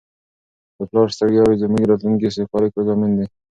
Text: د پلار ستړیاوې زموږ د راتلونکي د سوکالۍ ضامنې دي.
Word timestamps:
د 0.75 0.79
پلار 0.89 1.07
ستړیاوې 1.15 1.55
زموږ 1.61 1.81
د 1.83 1.89
راتلونکي 1.91 2.25
د 2.29 2.33
سوکالۍ 2.35 2.69
ضامنې 2.87 3.15
دي. 3.19 3.27